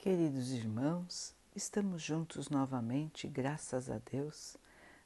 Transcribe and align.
Queridos 0.00 0.52
irmãos, 0.52 1.34
estamos 1.56 2.00
juntos 2.00 2.48
novamente, 2.48 3.26
graças 3.26 3.90
a 3.90 3.98
Deus. 3.98 4.56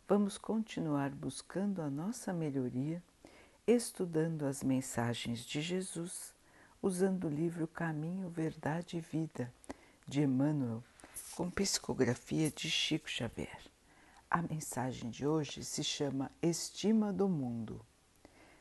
Vamos 0.07 0.37
continuar 0.37 1.09
buscando 1.09 1.81
a 1.81 1.89
nossa 1.89 2.31
melhoria, 2.31 3.03
estudando 3.67 4.45
as 4.45 4.63
mensagens 4.63 5.47
de 5.47 5.63
Jesus, 5.63 6.35
usando 6.83 7.25
o 7.27 7.31
livro 7.31 7.67
Caminho, 7.67 8.29
Verdade 8.29 8.99
e 8.99 9.01
Vida 9.01 9.51
de 10.07 10.21
Emmanuel, 10.21 10.85
com 11.35 11.51
psicografia 11.51 12.51
de 12.51 12.71
Chico 12.71 13.09
Xavier. 13.09 13.63
A 14.31 14.43
mensagem 14.43 15.09
de 15.09 15.27
hoje 15.27 15.65
se 15.65 15.83
chama 15.83 16.31
Estima 16.43 17.15
do 17.15 17.31
Mundo. 17.31 17.81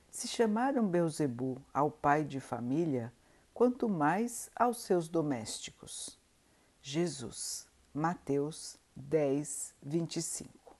Se 0.09 0.29
chamaram 0.29 0.87
Beuzebu 0.87 1.61
ao 1.73 1.91
pai 1.91 2.23
de 2.23 2.39
família, 2.39 3.11
quanto 3.53 3.89
mais 3.89 4.49
aos 4.55 4.77
seus 4.77 5.09
domésticos. 5.09 6.20
Jesus, 6.83 7.67
Mateus 7.93 8.75
10, 8.95 9.75
25. 9.83 10.75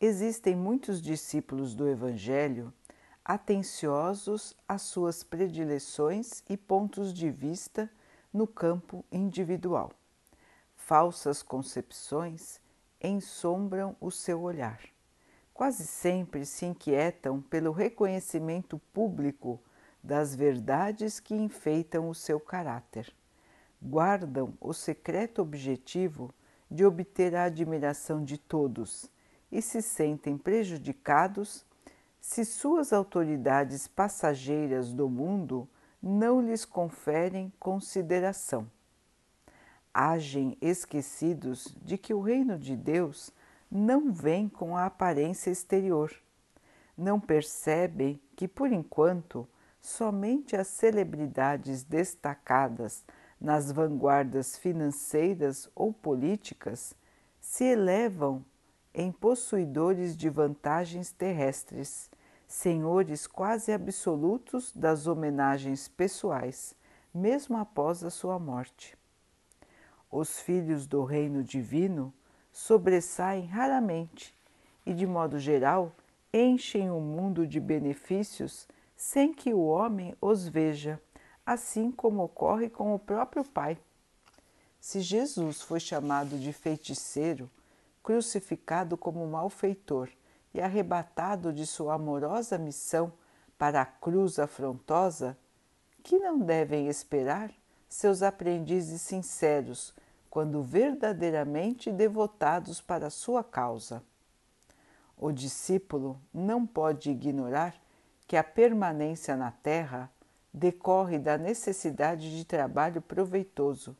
Existem 0.00 0.56
muitos 0.56 1.02
discípulos 1.02 1.74
do 1.74 1.86
Evangelho 1.86 2.72
atenciosos 3.22 4.56
às 4.66 4.80
suas 4.80 5.22
predileções 5.22 6.42
e 6.48 6.56
pontos 6.56 7.12
de 7.12 7.28
vista 7.28 7.90
no 8.32 8.46
campo 8.46 9.04
individual. 9.12 9.92
Falsas 10.76 11.42
concepções 11.42 12.58
ensombram 12.98 13.94
o 14.00 14.10
seu 14.10 14.40
olhar. 14.40 14.80
Quase 15.52 15.86
sempre 15.86 16.46
se 16.46 16.64
inquietam 16.64 17.42
pelo 17.42 17.70
reconhecimento 17.70 18.78
público 18.94 19.60
das 20.02 20.34
verdades 20.34 21.20
que 21.20 21.34
enfeitam 21.34 22.08
o 22.08 22.14
seu 22.14 22.40
caráter 22.40 23.14
guardam 23.82 24.54
o 24.60 24.72
secreto 24.72 25.42
objetivo 25.42 26.32
de 26.70 26.84
obter 26.84 27.34
a 27.34 27.44
admiração 27.44 28.24
de 28.24 28.38
todos 28.38 29.10
e 29.50 29.60
se 29.60 29.82
sentem 29.82 30.38
prejudicados 30.38 31.66
se 32.20 32.44
suas 32.44 32.92
autoridades 32.92 33.88
passageiras 33.88 34.92
do 34.92 35.08
mundo 35.08 35.68
não 36.00 36.40
lhes 36.40 36.64
conferem 36.64 37.52
consideração. 37.58 38.70
Agem 39.92 40.56
esquecidos 40.60 41.76
de 41.82 41.98
que 41.98 42.14
o 42.14 42.20
reino 42.20 42.58
de 42.58 42.76
Deus 42.76 43.30
não 43.70 44.12
vem 44.12 44.48
com 44.48 44.76
a 44.76 44.86
aparência 44.86 45.50
exterior. 45.50 46.12
Não 46.96 47.18
percebem 47.18 48.20
que, 48.36 48.46
por 48.46 48.72
enquanto, 48.72 49.46
somente 49.80 50.56
as 50.56 50.68
celebridades 50.68 51.82
destacadas 51.82 53.04
nas 53.42 53.72
vanguardas 53.72 54.56
financeiras 54.56 55.68
ou 55.74 55.92
políticas 55.92 56.94
se 57.40 57.64
elevam 57.64 58.44
em 58.94 59.10
possuidores 59.10 60.16
de 60.16 60.30
vantagens 60.30 61.10
terrestres, 61.10 62.08
senhores 62.46 63.26
quase 63.26 63.72
absolutos 63.72 64.72
das 64.72 65.08
homenagens 65.08 65.88
pessoais, 65.88 66.76
mesmo 67.12 67.56
após 67.56 68.04
a 68.04 68.10
sua 68.10 68.38
morte. 68.38 68.96
Os 70.08 70.38
filhos 70.38 70.86
do 70.86 71.02
reino 71.02 71.42
divino 71.42 72.14
sobressaem 72.52 73.46
raramente 73.46 74.32
e, 74.86 74.94
de 74.94 75.06
modo 75.06 75.40
geral, 75.40 75.90
enchem 76.32 76.92
o 76.92 77.00
mundo 77.00 77.44
de 77.44 77.58
benefícios 77.58 78.68
sem 78.94 79.34
que 79.34 79.52
o 79.52 79.64
homem 79.64 80.14
os 80.20 80.46
veja 80.46 81.00
assim 81.44 81.90
como 81.90 82.22
ocorre 82.22 82.70
com 82.70 82.94
o 82.94 82.98
próprio 82.98 83.44
Pai. 83.44 83.78
Se 84.80 85.00
Jesus 85.00 85.62
foi 85.62 85.80
chamado 85.80 86.38
de 86.38 86.52
feiticeiro, 86.52 87.50
crucificado 88.02 88.96
como 88.96 89.26
malfeitor 89.26 90.08
e 90.52 90.60
arrebatado 90.60 91.52
de 91.52 91.66
sua 91.66 91.94
amorosa 91.94 92.58
missão 92.58 93.12
para 93.56 93.80
a 93.80 93.86
cruz 93.86 94.38
afrontosa, 94.38 95.38
que 96.02 96.18
não 96.18 96.38
devem 96.38 96.88
esperar 96.88 97.52
seus 97.88 98.22
aprendizes 98.22 99.02
sinceros 99.02 99.94
quando 100.28 100.62
verdadeiramente 100.62 101.92
devotados 101.92 102.80
para 102.80 103.10
sua 103.10 103.44
causa. 103.44 104.02
O 105.16 105.30
discípulo 105.30 106.20
não 106.34 106.66
pode 106.66 107.10
ignorar 107.10 107.76
que 108.26 108.36
a 108.36 108.42
permanência 108.42 109.36
na 109.36 109.50
terra 109.52 110.10
decorre 110.52 111.18
da 111.18 111.38
necessidade 111.38 112.36
de 112.36 112.44
trabalho 112.44 113.00
proveitoso 113.00 113.96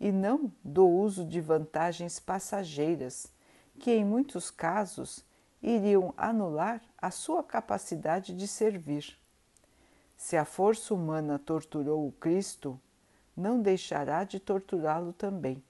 e 0.00 0.10
não 0.10 0.52
do 0.62 0.86
uso 0.86 1.24
de 1.24 1.40
vantagens 1.40 2.18
passageiras, 2.18 3.32
que 3.78 3.92
em 3.92 4.04
muitos 4.04 4.50
casos 4.50 5.24
iriam 5.62 6.12
anular 6.16 6.82
a 6.98 7.10
sua 7.10 7.42
capacidade 7.42 8.34
de 8.34 8.48
servir. 8.48 9.16
Se 10.16 10.36
a 10.36 10.44
força 10.44 10.92
humana 10.92 11.38
torturou 11.38 12.06
o 12.06 12.12
Cristo, 12.12 12.80
não 13.36 13.60
deixará 13.60 14.24
de 14.24 14.38
torturá-lo 14.38 15.12
também. 15.12 15.62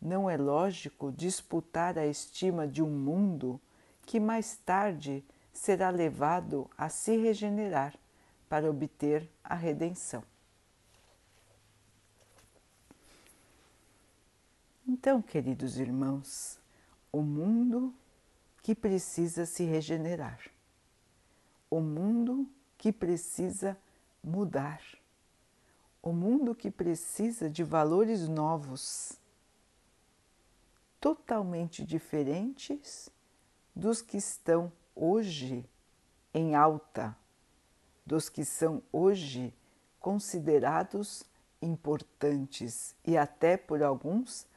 Não 0.00 0.30
é 0.30 0.36
lógico 0.36 1.12
disputar 1.12 1.98
a 1.98 2.06
estima 2.06 2.66
de 2.66 2.82
um 2.82 2.90
mundo 2.90 3.60
que 4.06 4.18
mais 4.18 4.56
tarde 4.56 5.24
será 5.52 5.90
levado 5.90 6.70
a 6.76 6.88
se 6.88 7.16
regenerar 7.16 7.99
para 8.50 8.68
obter 8.68 9.30
a 9.44 9.54
redenção. 9.54 10.24
Então, 14.84 15.22
queridos 15.22 15.78
irmãos, 15.78 16.58
o 17.12 17.22
mundo 17.22 17.94
que 18.60 18.74
precisa 18.74 19.46
se 19.46 19.62
regenerar, 19.62 20.50
o 21.70 21.80
mundo 21.80 22.44
que 22.76 22.90
precisa 22.90 23.78
mudar, 24.22 24.82
o 26.02 26.12
mundo 26.12 26.52
que 26.52 26.72
precisa 26.72 27.48
de 27.48 27.62
valores 27.62 28.26
novos, 28.26 29.12
totalmente 31.00 31.84
diferentes 31.84 33.08
dos 33.76 34.02
que 34.02 34.16
estão 34.16 34.72
hoje 34.96 35.64
em 36.34 36.56
alta 36.56 37.16
dos 38.10 38.28
que 38.28 38.44
são 38.44 38.82
hoje 38.92 39.54
considerados 40.00 41.22
importantes 41.62 42.92
e 43.06 43.16
até 43.16 43.56
por 43.56 43.84
alguns 43.84 44.48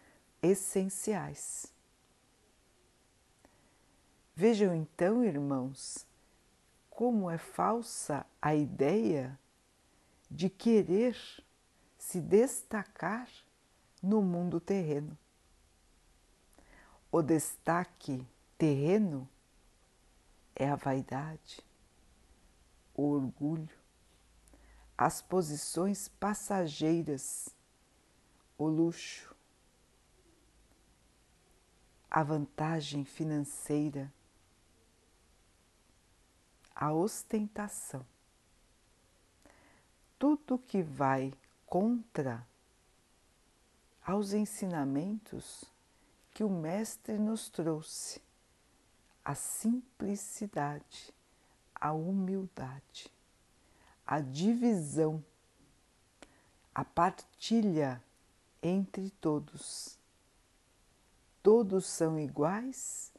essenciais. 0.41 1.71
Vejam 4.35 4.73
então, 4.73 5.23
irmãos, 5.23 6.03
como 6.89 7.29
é 7.29 7.37
falsa 7.37 8.25
a 8.41 8.55
ideia 8.55 9.37
de 10.31 10.49
querer 10.49 11.15
se 11.95 12.19
destacar 12.19 13.29
no 14.01 14.19
mundo 14.19 14.59
terreno. 14.59 15.15
O 17.11 17.21
destaque 17.21 18.25
terreno 18.57 19.29
é 20.55 20.67
a 20.67 20.75
vaidade 20.75 21.63
o 22.93 23.03
orgulho, 23.09 23.77
as 24.97 25.21
posições 25.21 26.07
passageiras, 26.07 27.49
o 28.57 28.67
luxo, 28.67 29.35
a 32.09 32.21
vantagem 32.21 33.03
financeira, 33.03 34.13
a 36.75 36.93
ostentação. 36.93 38.05
Tudo 40.19 40.59
que 40.59 40.81
vai 40.81 41.33
contra 41.65 42.47
aos 44.05 44.33
ensinamentos 44.33 45.63
que 46.31 46.43
o 46.43 46.49
Mestre 46.49 47.17
nos 47.17 47.49
trouxe, 47.49 48.21
a 49.25 49.33
simplicidade 49.33 51.13
a 51.83 51.91
humildade, 51.91 53.13
a 54.07 54.21
divisão, 54.21 55.21
a 56.73 56.85
partilha 56.85 58.01
entre 58.61 59.09
todos. 59.19 59.99
Todos 61.43 61.85
são 61.85 62.17
iguais 62.17 63.11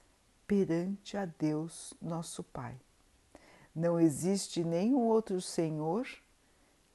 perante 0.47 1.15
a 1.15 1.27
Deus, 1.27 1.93
nosso 2.01 2.43
Pai. 2.43 2.81
Não 3.75 4.01
existe 4.01 4.65
nenhum 4.65 5.09
outro 5.09 5.43
Senhor 5.43 6.09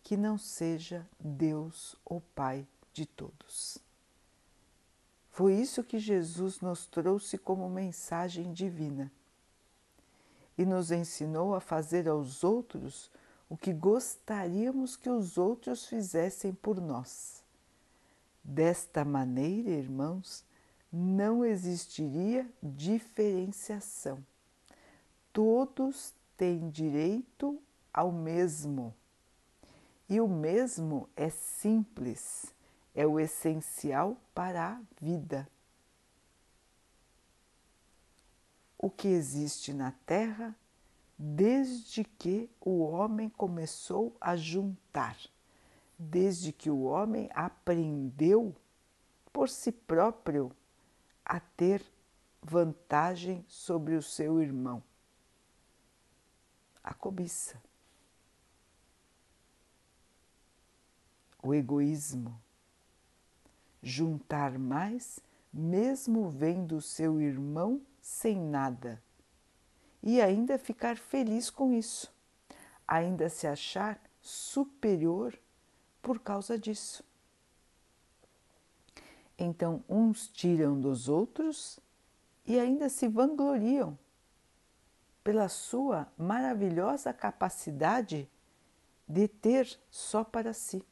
que 0.01 0.17
não 0.17 0.39
seja 0.39 1.07
Deus, 1.19 1.95
o 2.03 2.19
Pai 2.19 2.67
de 2.91 3.05
todos. 3.05 3.77
Foi 5.29 5.53
isso 5.53 5.83
que 5.83 5.99
Jesus 5.99 6.61
nos 6.61 6.87
trouxe 6.87 7.37
como 7.37 7.69
mensagem 7.69 8.51
divina 8.51 9.11
e 10.59 10.65
nos 10.65 10.91
ensinou 10.91 11.55
a 11.55 11.61
fazer 11.61 12.09
aos 12.09 12.43
outros 12.43 13.09
o 13.49 13.55
que 13.55 13.71
gostaríamos 13.71 14.97
que 14.97 15.09
os 15.09 15.37
outros 15.37 15.85
fizessem 15.85 16.53
por 16.53 16.81
nós. 16.81 17.41
Desta 18.43 19.05
maneira, 19.05 19.69
irmãos, 19.69 20.43
não 20.91 21.45
existiria 21.45 22.45
diferenciação. 22.61 24.19
Todos 25.31 26.13
têm 26.35 26.69
direito 26.69 27.57
ao 27.93 28.11
mesmo. 28.11 28.93
E 30.09 30.19
o 30.19 30.27
mesmo 30.27 31.07
é 31.15 31.29
simples, 31.29 32.53
é 32.93 33.07
o 33.07 33.17
essencial 33.17 34.17
para 34.35 34.73
a 34.73 34.81
vida. 34.99 35.47
O 38.81 38.89
que 38.89 39.09
existe 39.09 39.73
na 39.73 39.91
Terra 40.05 40.55
desde 41.17 42.05
que 42.05 42.49
o 42.61 42.79
homem 42.79 43.27
começou 43.27 44.15
a 44.21 44.37
juntar, 44.37 45.17
desde 45.97 46.53
que 46.53 46.69
o 46.69 46.83
homem 46.83 47.29
aprendeu 47.33 48.55
por 49.33 49.49
si 49.49 49.69
próprio 49.69 50.55
a 51.25 51.41
ter 51.41 51.83
vantagem 52.41 53.43
sobre 53.49 53.95
o 53.95 54.01
seu 54.01 54.41
irmão. 54.41 54.81
A 56.81 56.93
cobiça, 56.93 57.61
o 61.43 61.53
egoísmo, 61.53 62.41
juntar 63.83 64.57
mais, 64.57 65.19
mesmo 65.51 66.29
vendo 66.29 66.77
o 66.77 66.81
seu 66.81 67.19
irmão 67.19 67.81
sem 68.01 68.39
nada. 68.39 69.01
E 70.01 70.21
ainda 70.21 70.57
ficar 70.57 70.97
feliz 70.97 71.49
com 71.49 71.73
isso, 71.73 72.13
ainda 72.87 73.29
se 73.29 73.45
achar 73.47 74.01
superior 74.21 75.37
por 76.01 76.19
causa 76.19 76.57
disso. 76.57 77.03
Então, 79.37 79.83
uns 79.87 80.27
tiram 80.27 80.79
dos 80.79 81.07
outros 81.07 81.79
e 82.45 82.59
ainda 82.59 82.89
se 82.89 83.07
vangloriam 83.07 83.97
pela 85.23 85.47
sua 85.47 86.11
maravilhosa 86.17 87.13
capacidade 87.13 88.29
de 89.07 89.27
ter 89.27 89.79
só 89.89 90.23
para 90.23 90.53
si, 90.53 90.83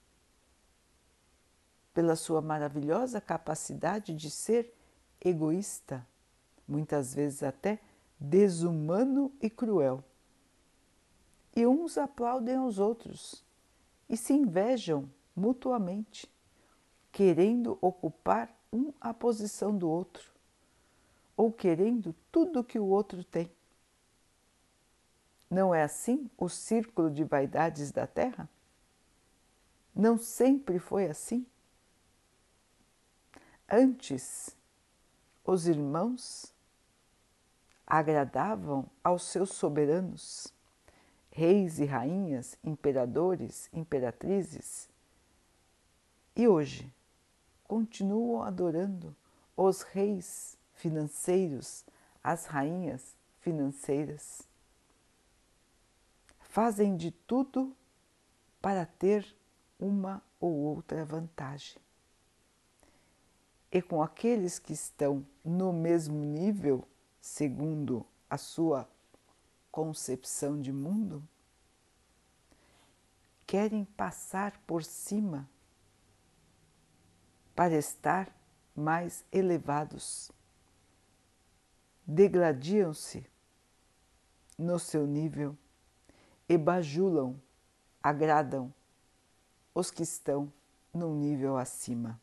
pela 1.94 2.15
sua 2.15 2.42
maravilhosa 2.42 3.19
capacidade 3.19 4.13
de 4.13 4.30
ser 4.30 4.74
egoísta, 5.19 6.06
muitas 6.67 7.13
vezes 7.13 7.43
até 7.43 7.79
desumano 8.19 9.31
e 9.41 9.49
cruel. 9.49 10.03
E 11.55 11.65
uns 11.65 11.97
aplaudem 11.97 12.55
aos 12.55 12.77
outros 12.79 13.43
e 14.09 14.15
se 14.15 14.33
invejam 14.33 15.09
mutuamente, 15.35 16.29
querendo 17.11 17.77
ocupar 17.81 18.53
um 18.71 18.91
a 18.99 19.13
posição 19.13 19.75
do 19.75 19.89
outro, 19.89 20.31
ou 21.35 21.51
querendo 21.51 22.13
tudo 22.31 22.63
que 22.63 22.79
o 22.79 22.85
outro 22.85 23.23
tem. 23.23 23.51
Não 25.49 25.73
é 25.73 25.83
assim 25.83 26.29
o 26.37 26.49
círculo 26.49 27.09
de 27.09 27.23
vaidades 27.23 27.91
da 27.91 28.05
Terra? 28.05 28.49
Não 29.95 30.17
sempre 30.17 30.77
foi 30.77 31.07
assim? 31.07 31.45
Antes, 33.69 34.55
os 35.43 35.67
irmãos 35.67 36.53
agradavam 37.88 38.86
aos 39.01 39.24
seus 39.24 39.51
soberanos, 39.51 40.54
reis 41.31 41.80
e 41.80 41.86
rainhas, 41.86 42.57
imperadores, 42.62 43.69
imperatrizes, 43.72 44.89
e 46.36 46.48
hoje 46.48 46.94
continuam 47.63 48.44
adorando 48.44 49.16
os 49.56 49.81
reis 49.81 50.57
financeiros, 50.74 51.86
as 52.24 52.45
rainhas 52.45 53.16
financeiras. 53.39 54.44
Fazem 56.39 56.95
de 56.95 57.10
tudo 57.12 57.75
para 58.62 58.86
ter 58.86 59.25
uma 59.80 60.22
ou 60.39 60.54
outra 60.54 61.06
vantagem. 61.06 61.81
E 63.72 63.81
com 63.81 64.04
aqueles 64.04 64.60
que 64.60 64.74
estão 64.74 65.25
no 65.44 65.74
mesmo 65.74 66.24
nível 66.24 66.88
segundo 67.21 68.05
a 68.29 68.37
sua 68.37 68.89
concepção 69.71 70.59
de 70.59 70.71
mundo, 70.71 71.27
querem 73.45 73.85
passar 73.85 74.57
por 74.67 74.83
cima 74.83 75.49
para 77.55 77.75
estar 77.75 78.29
mais 78.75 79.23
elevados. 79.31 80.31
Degradiam-se 82.05 83.25
no 84.57 84.79
seu 84.79 85.05
nível 85.05 85.57
e 86.47 86.57
bajulam, 86.57 87.39
agradam 88.01 88.73
os 89.73 89.91
que 89.91 90.03
estão 90.03 90.51
num 90.93 91.15
nível 91.15 91.57
acima. 91.57 92.19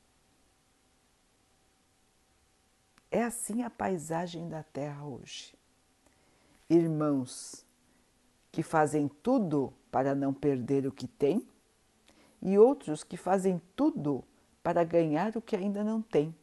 É 3.14 3.22
assim 3.22 3.62
a 3.62 3.70
paisagem 3.70 4.48
da 4.48 4.64
Terra 4.64 5.04
hoje. 5.06 5.54
Irmãos 6.68 7.64
que 8.50 8.60
fazem 8.60 9.06
tudo 9.06 9.72
para 9.88 10.16
não 10.16 10.34
perder 10.34 10.84
o 10.84 10.90
que 10.90 11.06
têm 11.06 11.46
e 12.42 12.58
outros 12.58 13.04
que 13.04 13.16
fazem 13.16 13.62
tudo 13.76 14.24
para 14.64 14.82
ganhar 14.82 15.36
o 15.36 15.40
que 15.40 15.54
ainda 15.54 15.84
não 15.84 16.02
têm. 16.02 16.34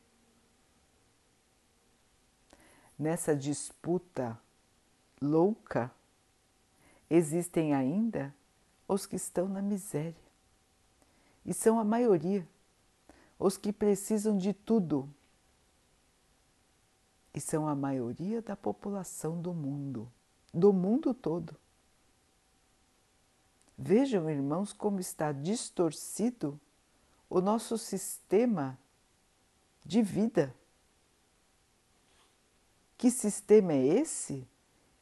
Nessa 2.97 3.35
disputa 3.35 4.39
louca, 5.21 5.91
existem 7.09 7.73
ainda 7.73 8.33
os 8.87 9.05
que 9.05 9.17
estão 9.17 9.49
na 9.49 9.61
miséria. 9.61 10.15
E 11.45 11.53
são 11.53 11.77
a 11.81 11.83
maioria, 11.83 12.47
os 13.37 13.57
que 13.57 13.73
precisam 13.73 14.37
de 14.37 14.53
tudo 14.53 15.13
e 17.33 17.39
são 17.39 17.67
a 17.67 17.75
maioria 17.75 18.41
da 18.41 18.55
população 18.55 19.41
do 19.41 19.53
mundo, 19.53 20.11
do 20.53 20.73
mundo 20.73 21.13
todo. 21.13 21.55
Vejam, 23.77 24.29
irmãos, 24.29 24.73
como 24.73 24.99
está 24.99 25.31
distorcido 25.31 26.59
o 27.29 27.39
nosso 27.39 27.77
sistema 27.77 28.77
de 29.85 30.01
vida. 30.01 30.53
Que 32.97 33.09
sistema 33.09 33.73
é 33.73 33.83
esse 33.83 34.47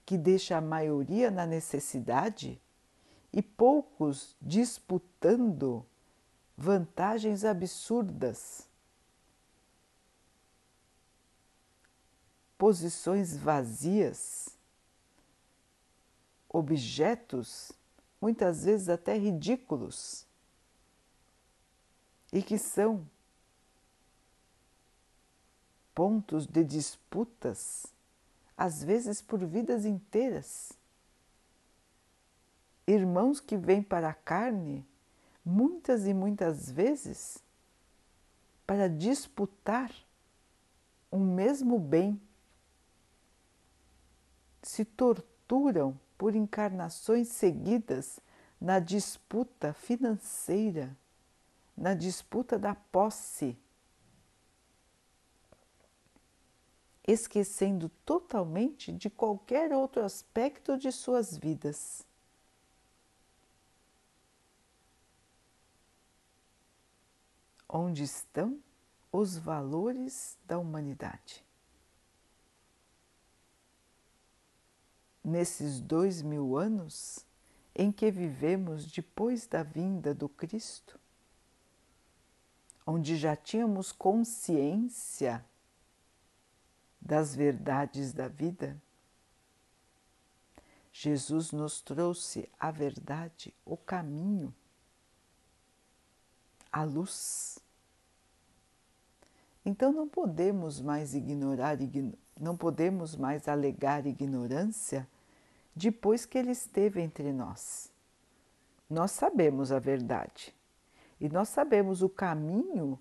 que 0.05 0.17
deixa 0.17 0.55
a 0.55 0.61
maioria 0.61 1.29
na 1.29 1.45
necessidade 1.45 2.61
e 3.33 3.41
poucos 3.41 4.35
disputando 4.41 5.85
vantagens 6.55 7.43
absurdas? 7.43 8.68
Posições 12.59 13.37
vazias, 13.37 14.49
objetos, 16.49 17.71
muitas 18.19 18.65
vezes 18.65 18.89
até 18.89 19.17
ridículos, 19.17 20.27
e 22.33 22.43
que 22.43 22.57
são 22.57 23.07
pontos 25.95 26.45
de 26.45 26.65
disputas, 26.65 27.87
às 28.57 28.83
vezes 28.83 29.21
por 29.21 29.39
vidas 29.45 29.85
inteiras. 29.85 30.73
Irmãos 32.85 33.39
que 33.39 33.55
vêm 33.55 33.81
para 33.81 34.09
a 34.09 34.13
carne, 34.13 34.85
muitas 35.45 36.05
e 36.05 36.13
muitas 36.13 36.69
vezes, 36.69 37.41
para 38.67 38.89
disputar 38.89 39.89
um 41.09 41.19
mesmo 41.19 41.79
bem 41.79 42.19
se 44.61 44.83
torturam 44.83 45.99
por 46.17 46.35
encarnações 46.35 47.29
seguidas 47.29 48.19
na 48.59 48.79
disputa 48.79 49.73
financeira, 49.73 50.95
na 51.75 51.93
disputa 51.93 52.59
da 52.59 52.75
posse, 52.75 53.57
esquecendo 57.07 57.89
totalmente 58.05 58.91
de 58.91 59.09
qualquer 59.09 59.71
outro 59.71 60.03
aspecto 60.03 60.77
de 60.77 60.91
suas 60.91 61.37
vidas. 61.37 62.05
Onde 67.67 68.03
estão 68.03 68.61
os 69.11 69.37
valores 69.37 70.37
da 70.45 70.59
humanidade? 70.59 71.48
Nesses 75.29 75.79
dois 75.79 76.21
mil 76.21 76.57
anos 76.57 77.25
em 77.75 77.91
que 77.91 78.11
vivemos 78.11 78.91
depois 78.91 79.47
da 79.47 79.63
vinda 79.63 80.13
do 80.13 80.27
Cristo? 80.27 80.99
onde 82.89 83.15
já 83.15 83.35
tínhamos 83.35 83.91
consciência 83.91 85.45
das 86.99 87.35
verdades 87.35 88.11
da 88.11 88.27
vida, 88.27 88.81
Jesus 90.91 91.51
nos 91.51 91.81
trouxe 91.81 92.49
a 92.59 92.71
verdade, 92.71 93.53
o 93.63 93.77
caminho, 93.77 94.53
a 96.71 96.83
luz. 96.83 97.59
Então 99.63 99.93
não 99.93 100.09
podemos 100.09 100.81
mais 100.81 101.13
ignorar, 101.13 101.77
não 102.39 102.57
podemos 102.57 103.15
mais 103.15 103.47
alegar 103.47 104.07
ignorância 104.07 105.07
depois 105.79 106.25
que 106.25 106.37
ele 106.37 106.51
esteve 106.51 106.99
entre 107.01 107.31
nós. 107.31 107.89
Nós 108.89 109.11
sabemos 109.11 109.71
a 109.71 109.79
verdade 109.79 110.53
e 111.21 111.29
nós 111.29 111.47
sabemos 111.47 112.01
o 112.01 112.09
caminho 112.09 112.99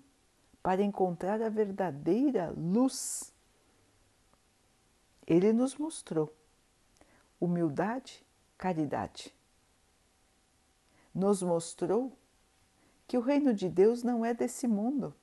para 0.63 0.81
encontrar 0.81 1.41
a 1.41 1.49
verdadeira 1.49 2.53
luz. 2.55 3.33
Ele 5.27 5.51
nos 5.51 5.75
mostrou 5.75 6.33
humildade, 7.39 8.25
caridade. 8.57 9.35
Nos 11.13 11.41
mostrou 11.41 12.17
que 13.07 13.17
o 13.17 13.21
reino 13.21 13.53
de 13.53 13.67
Deus 13.67 14.03
não 14.03 14.23
é 14.23 14.33
desse 14.33 14.67
mundo, 14.67 15.13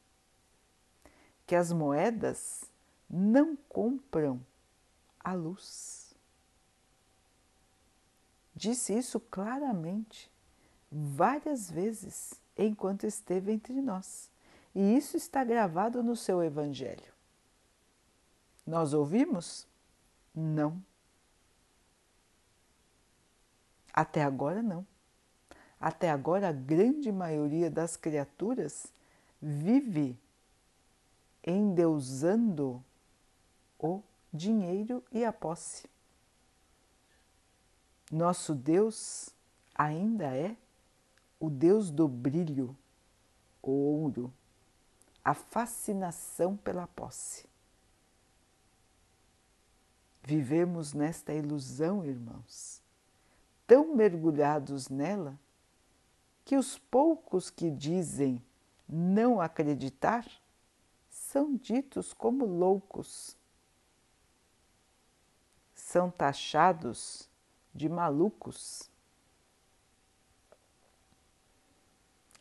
que 1.47 1.55
as 1.55 1.73
moedas 1.73 2.65
não 3.09 3.57
compram 3.57 4.45
a 5.21 5.33
luz. 5.33 6.06
Disse 8.57 8.97
isso 8.97 9.21
claramente, 9.21 10.33
várias 10.91 11.71
vezes, 11.71 12.41
enquanto 12.57 13.05
esteve 13.05 13.53
entre 13.53 13.83
nós. 13.83 14.31
E 14.75 14.97
isso 14.97 15.15
está 15.15 15.45
gravado 15.45 16.03
no 16.03 16.17
seu 16.17 16.43
Evangelho. 16.43 17.13
Nós 18.67 18.95
ouvimos? 18.95 19.69
Não. 20.35 20.83
Até 23.93 24.25
agora, 24.25 24.63
não. 24.63 24.87
Até 25.79 26.11
agora, 26.11 26.49
a 26.49 26.53
grande 26.53 27.13
maioria 27.13 27.71
das 27.71 27.95
criaturas 27.95 28.87
vive 29.41 30.19
endeusando 31.47 32.83
o 33.79 34.03
dinheiro 34.33 35.05
e 35.13 35.27
a 35.27 35.33
posse. 35.33 35.87
Nosso 38.11 38.55
Deus 38.55 39.31
ainda 39.75 40.27
é 40.27 40.57
o 41.41 41.51
Deus 41.51 41.91
do 41.91 42.07
brilho, 42.09 42.77
o 43.63 43.71
ouro, 43.71 44.33
a 45.25 45.35
fascinação 45.35 46.57
pela 46.57 46.87
posse. 46.87 47.47
Vivemos 50.23 50.93
nesta 50.93 51.33
ilusão, 51.33 52.05
irmãos 52.05 52.85
tão 53.67 53.95
mergulhados 53.95 54.89
nela 54.89 55.39
que 56.45 56.57
os 56.57 56.79
poucos 56.79 57.51
que 57.51 57.71
dizem 57.71 58.41
não 58.89 59.41
acreditar 59.41 60.25
são 61.11 61.57
ditos 61.57 62.13
como 62.13 62.47
loucos. 62.47 63.37
São 65.75 66.11
taxados 66.11 67.26
de 67.77 67.89
malucos 67.89 68.91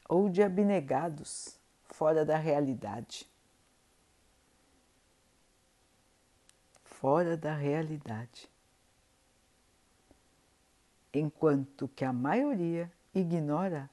ou 0.08 0.30
de 0.30 0.42
abnegados 0.42 1.60
fora 1.86 2.26
da 2.26 2.38
realidade. 2.38 3.30
Fora 6.84 7.36
da 7.36 7.54
realidade 7.54 8.50
enquanto 11.20 11.88
que 11.90 12.04
a 12.04 12.12
maioria 12.12 12.92
ignora 13.14 13.90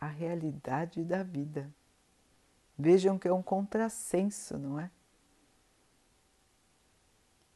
a 0.00 0.06
realidade 0.06 1.04
da 1.04 1.22
vida. 1.22 1.72
Vejam 2.78 3.18
que 3.18 3.28
é 3.28 3.32
um 3.32 3.42
contrassenso, 3.42 4.58
não 4.58 4.78
é? 4.78 4.90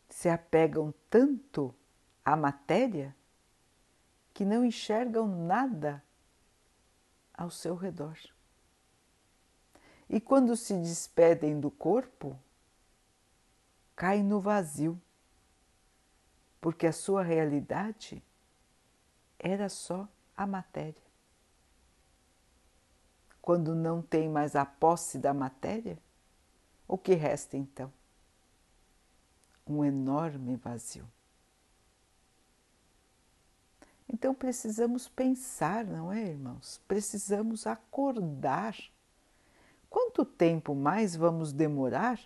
Se 0.09 0.29
apegam 0.29 0.95
tanto 1.11 1.75
à 2.27 2.35
matéria 2.35 3.15
que 4.35 4.45
não 4.45 4.65
enxergam 4.65 5.29
nada 5.29 6.03
ao 7.33 7.51
seu 7.51 7.77
redor. 7.77 8.19
E 10.11 10.21
quando 10.21 10.57
se 10.57 10.75
despedem 10.75 11.61
do 11.61 11.71
corpo, 11.71 12.37
caem 13.95 14.25
no 14.25 14.41
vazio, 14.41 15.01
porque 16.61 16.89
a 16.89 16.93
sua 16.93 17.23
realidade 17.23 18.21
era 19.39 19.69
só 19.69 20.09
a 20.37 20.49
matéria. 20.49 21.07
Quando 23.41 23.73
não 23.73 24.03
tem 24.03 24.29
mais 24.29 24.57
a 24.57 24.67
posse 24.67 25.17
da 25.17 25.33
matéria, 25.33 25.97
o 26.89 26.99
que 26.99 27.15
resta 27.15 27.57
então? 27.57 27.93
Um 29.65 29.85
enorme 29.85 30.57
vazio. 30.57 31.09
Então 34.09 34.35
precisamos 34.35 35.09
pensar, 35.09 35.85
não 35.85 36.13
é, 36.13 36.23
irmãos? 36.29 36.81
Precisamos 36.87 37.67
acordar. 37.67 38.77
Quanto 39.91 40.25
tempo 40.25 40.75
mais 40.75 41.17
vamos 41.17 41.53
demorar 41.53 42.21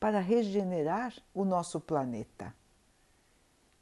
para 0.00 0.18
regenerar 0.18 1.14
o 1.32 1.44
nosso 1.44 1.80
planeta? 1.80 2.54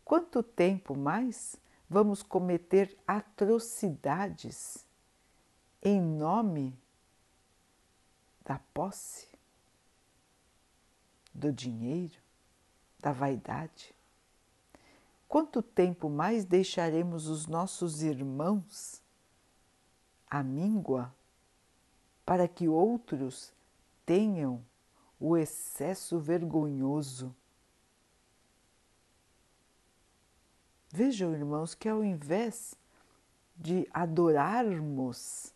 Quanto 0.05 0.43
tempo 0.43 0.97
mais 0.97 1.57
vamos 1.89 2.23
cometer 2.23 2.97
atrocidades 3.07 4.87
em 5.83 6.01
nome 6.01 6.79
da 8.45 8.59
posse, 8.75 9.29
do 11.33 11.53
dinheiro, 11.53 12.19
da 12.99 13.13
vaidade? 13.13 13.95
Quanto 15.31 15.63
tempo 15.63 16.11
mais 16.11 16.45
deixaremos 16.45 17.29
os 17.29 17.47
nossos 17.47 18.03
irmãos 18.03 19.01
à 20.27 20.43
míngua 20.43 21.15
para 22.27 22.49
que 22.49 22.69
outros 22.69 23.53
tenham 24.05 24.61
o 25.21 25.37
excesso 25.37 26.19
vergonhoso? 26.19 27.33
Vejam, 30.89 31.33
irmãos, 31.33 31.77
que 31.77 31.89
ao 31.89 32.03
invés 32.03 32.75
de 33.55 33.89
adorarmos 33.93 35.55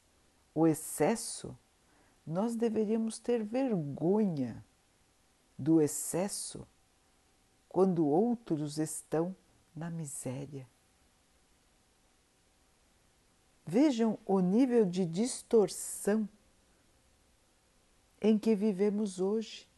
o 0.55 0.69
excesso, 0.69 1.53
nós 2.25 2.55
deveríamos 2.55 3.19
ter 3.19 3.43
vergonha 3.43 4.65
do 5.59 5.83
excesso 5.83 6.65
quando 7.69 8.07
outros 8.07 8.79
estão 8.79 9.35
na 9.75 9.91
miséria. 9.91 10.69
Vejam 13.67 14.19
o 14.27 14.41
nível 14.41 14.85
de 14.85 15.07
distorção 15.07 16.29
em 18.21 18.39
que 18.39 18.55
vivemos 18.55 19.21
hoje. 19.21 19.69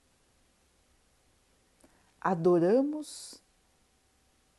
Adoramos 2.21 3.41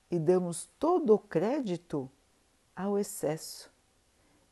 e 0.10 0.17
damos 0.17 0.70
todo 0.79 1.13
o 1.13 1.20
crédito 1.20 2.10
ao 2.75 2.98
excesso 2.98 3.70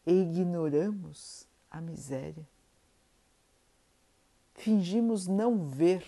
e 0.06 0.12
ignoramos 0.12 1.48
a 1.72 1.80
miséria. 1.82 2.48
Fingimos 4.54 5.28
não 5.28 5.68
ver. 5.68 6.06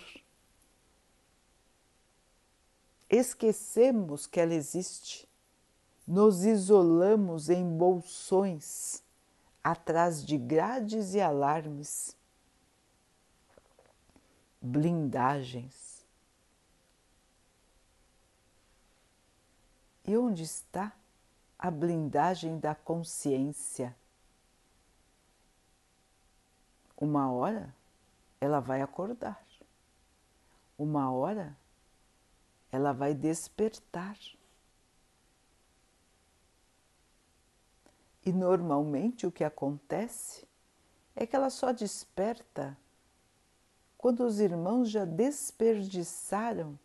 Esquecemos 3.08 4.26
que 4.26 4.40
ela 4.40 4.54
existe. 4.54 5.28
Nos 6.06 6.44
isolamos 6.44 7.48
em 7.48 7.64
bolsões 7.64 9.02
atrás 9.62 10.24
de 10.24 10.38
grades 10.38 11.14
e 11.14 11.20
alarmes, 11.20 12.16
blindagens 14.60 15.88
E 20.08 20.16
onde 20.16 20.42
está 20.42 20.90
a 21.58 21.70
blindagem 21.70 22.58
da 22.58 22.74
consciência? 22.74 23.94
Uma 26.96 27.30
hora 27.30 27.74
ela 28.40 28.58
vai 28.58 28.80
acordar, 28.80 29.38
uma 30.78 31.12
hora 31.12 31.54
ela 32.70 32.92
vai 32.92 33.14
despertar. 33.14 34.18
E 38.24 38.32
normalmente 38.32 39.26
o 39.26 39.32
que 39.32 39.42
acontece 39.42 40.46
é 41.16 41.26
que 41.26 41.34
ela 41.34 41.50
só 41.50 41.72
desperta 41.72 42.76
quando 43.96 44.24
os 44.24 44.38
irmãos 44.38 44.90
já 44.90 45.04
desperdiçaram 45.04 46.78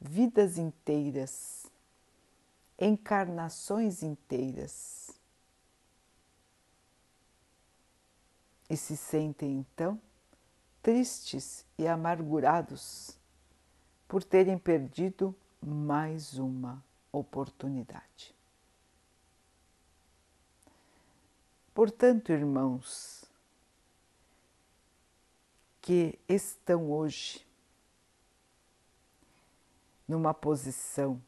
vidas 0.00 0.58
inteiras, 0.58 1.66
encarnações 2.78 4.02
inteiras. 4.02 5.10
E 8.68 8.76
se 8.76 8.96
sentem 8.96 9.58
então 9.58 10.00
tristes 10.80 11.66
e 11.76 11.88
amargurados 11.88 13.19
por 14.10 14.24
terem 14.24 14.58
perdido 14.58 15.32
mais 15.62 16.36
uma 16.36 16.84
oportunidade. 17.12 18.34
Portanto, 21.72 22.32
irmãos, 22.32 23.24
que 25.80 26.18
estão 26.28 26.90
hoje 26.90 27.46
numa 30.08 30.34
posição 30.34 31.22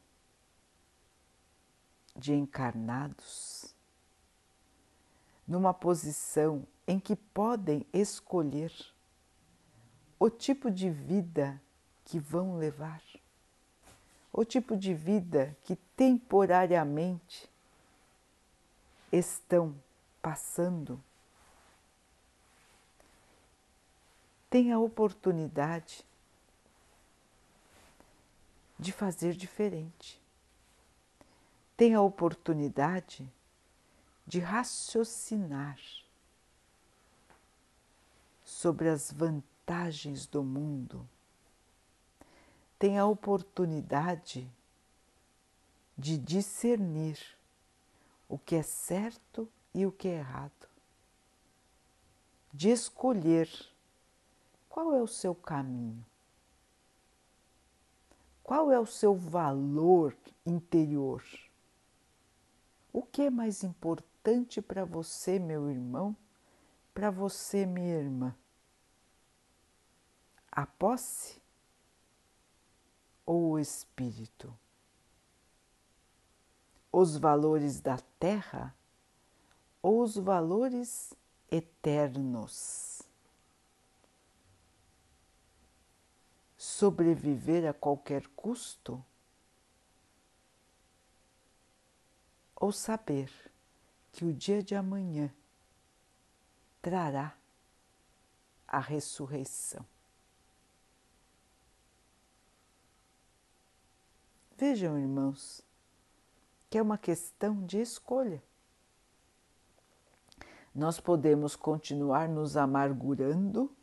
de 2.17 2.35
encarnados, 2.35 3.73
numa 5.47 5.73
posição 5.73 6.67
em 6.85 6.99
que 6.99 7.15
podem 7.15 7.87
escolher 7.93 8.73
o 10.19 10.29
tipo 10.29 10.69
de 10.69 10.91
vida 10.91 11.63
que 12.05 12.19
vão 12.19 12.57
levar, 12.57 13.03
o 14.33 14.45
tipo 14.45 14.77
de 14.77 14.95
vida 14.95 15.57
que 15.65 15.77
temporariamente 15.97 17.49
estão 19.11 19.75
passando. 20.23 21.03
Tem 24.49 24.73
a 24.73 24.79
oportunidade 24.79 26.05
de 28.79 28.93
fazer 28.93 29.35
diferente. 29.35 30.21
Tem 31.77 31.95
a 31.95 32.03
oportunidade 32.03 33.31
de 34.27 34.41
raciocinar 34.41 35.79
sobre 38.45 38.89
as 38.89 39.11
vantagens 39.11 40.27
do 40.27 40.43
mundo. 40.43 41.09
Tem 42.83 42.99
a 42.99 43.07
oportunidade 43.07 44.53
de 45.97 46.19
discernir 46.19 47.17
o 48.29 48.37
que 48.37 48.57
é 48.57 48.63
certo 48.65 49.49
e 49.73 49.87
o 49.87 49.93
que 49.93 50.09
é 50.09 50.19
errado, 50.19 50.69
de 52.53 52.71
escolher 52.71 53.49
qual 54.69 54.93
é 54.97 55.01
o 55.01 55.07
seu 55.07 55.33
caminho, 55.33 56.05
qual 58.43 58.73
é 58.73 58.81
o 58.81 58.85
seu 58.85 59.15
valor 59.15 60.17
interior, 60.45 61.23
o 62.93 63.01
que 63.01 63.23
é 63.23 63.31
mais 63.31 63.63
importante 63.63 64.61
para 64.61 64.85
você, 64.85 65.39
meu 65.39 65.71
irmão, 65.71 66.17
para 66.93 67.13
você, 67.13 67.65
minha 67.65 67.95
irmã? 67.95 68.35
A 70.51 70.67
posse 70.67 71.42
ou 73.25 73.53
o 73.53 73.59
espírito? 73.59 74.57
Os 76.91 77.17
valores 77.17 77.81
da 77.81 77.99
terra 78.19 78.75
ou 79.83 80.03
os 80.03 80.17
valores 80.17 81.13
eternos. 81.51 83.03
Sobreviver 86.57 87.69
a 87.69 87.75
qualquer 87.75 88.27
custo? 88.29 89.05
Ou 92.55 92.71
saber 92.71 93.31
que 94.13 94.25
o 94.25 94.33
dia 94.33 94.63
de 94.63 94.75
amanhã 94.75 95.35
trará 96.81 97.37
a 98.69 98.79
ressurreição. 98.79 99.85
Vejam, 104.65 104.97
irmãos, 104.97 105.61
que 106.71 106.79
é 106.79 106.83
uma 106.83 106.97
questão 106.97 107.67
de 107.67 107.81
escolha. 107.81 108.41
Nós 110.73 111.01
podemos 111.01 111.57
continuar 111.57 112.29
nos 112.29 112.57
amargurando 112.57 113.75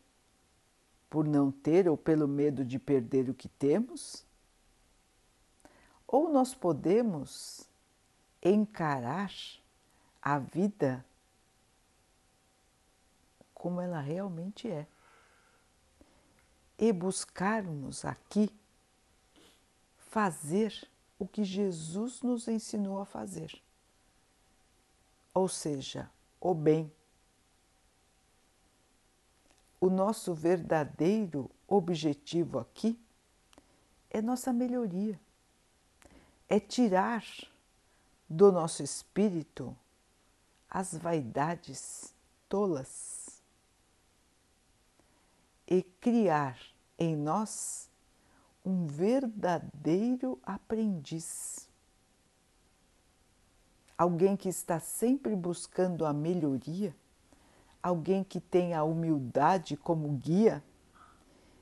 por 1.10 1.28
não 1.28 1.52
ter 1.52 1.90
ou 1.90 1.98
pelo 1.98 2.30
medo 2.30 2.64
de 2.64 2.80
perder 2.80 3.30
o 3.30 3.34
que 3.34 3.50
temos, 3.50 4.26
ou 6.08 6.32
nós 6.32 6.56
podemos 6.56 7.68
encarar 8.42 9.34
a 10.22 10.40
vida 10.40 11.04
como 13.54 13.82
ela 13.82 14.00
realmente 14.00 14.72
é 14.72 14.88
e 16.78 16.94
buscarmos 16.94 18.06
aqui 18.06 18.50
fazer 20.10 20.88
o 21.18 21.28
que 21.28 21.44
Jesus 21.44 22.22
nos 22.22 22.48
ensinou 22.48 23.00
a 23.00 23.06
fazer. 23.06 23.62
Ou 25.34 25.48
seja, 25.48 26.10
o 26.42 26.54
bem. 26.54 26.92
O 29.80 29.90
nosso 29.90 30.34
verdadeiro 30.34 31.50
objetivo 31.68 32.60
aqui 32.60 33.00
é 34.10 34.22
nossa 34.22 34.52
melhoria, 34.52 35.20
é 36.50 36.60
tirar 36.60 37.24
do 38.28 38.52
nosso 38.52 38.84
espírito 38.84 39.78
as 40.70 40.94
vaidades 40.96 42.14
tolas 42.50 43.42
e 45.68 45.84
criar 45.84 46.60
em 46.98 47.16
nós 47.16 47.89
um 48.70 48.88
verdadeiro 48.88 50.40
aprendiz 50.44 51.70
alguém 54.00 54.38
que 54.38 54.48
está 54.48 54.80
sempre 54.80 55.36
buscando 55.36 56.06
a 56.06 56.14
melhoria, 56.14 56.96
alguém 57.84 58.24
que 58.24 58.40
tem 58.40 58.74
a 58.74 58.82
humildade 58.82 59.76
como 59.76 60.08
guia 60.14 60.64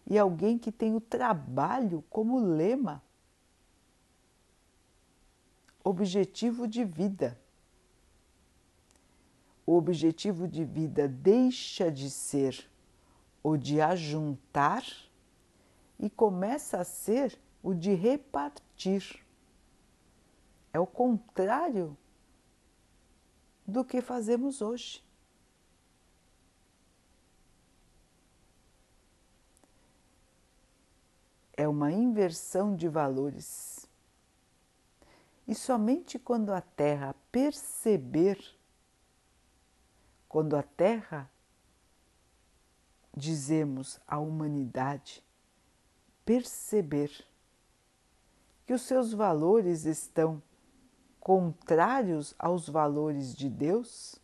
e 0.06 0.20
alguém 0.20 0.56
que 0.56 0.72
tem 0.72 0.96
o 0.96 1.02
trabalho 1.02 2.04
como 2.12 2.38
lema. 2.38 3.02
Objetivo 5.84 6.67
de 6.67 6.86
vida. 6.86 7.39
O 9.65 9.76
objetivo 9.76 10.48
de 10.48 10.63
vida 10.63 11.08
deixa 11.08 11.91
de 11.91 12.08
ser 12.08 12.70
o 13.41 13.58
de 13.58 13.82
ajuntar 13.82 14.84
e 15.99 16.10
começa 16.10 16.79
a 16.79 16.83
ser 16.83 17.38
o 17.63 17.73
de 17.73 17.93
repartir. 17.93 19.23
É 20.71 20.79
o 20.79 20.86
contrário 20.86 21.97
do 23.65 23.83
que 23.83 24.01
fazemos 24.01 24.62
hoje. 24.62 25.03
É 31.53 31.67
uma 31.67 31.91
inversão 31.91 32.75
de 32.75 32.88
valores. 32.88 33.89
E 35.47 35.55
somente 35.55 36.19
quando 36.19 36.53
a 36.53 36.62
Terra 36.62 37.15
perceber, 37.31 38.39
quando 40.29 40.55
a 40.55 40.62
Terra, 40.62 41.29
dizemos 43.15 43.99
a 44.07 44.19
humanidade, 44.19 45.23
perceber 46.28 47.26
que 48.66 48.74
os 48.74 48.82
seus 48.82 49.13
valores 49.13 49.86
estão 49.86 50.44
contrários 51.22 52.36
aos 52.38 52.68
valores 52.68 53.34
de 53.34 53.50
Deus, 53.50 54.20